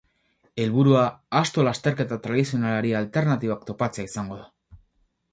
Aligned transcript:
Helburua, 0.61 1.01
asto 1.39 1.65
lasterketa 1.67 2.17
tradizionalari 2.23 2.93
alternatibak 3.01 3.67
topatzea 3.71 4.07
izango 4.13 4.39
da. 4.39 4.79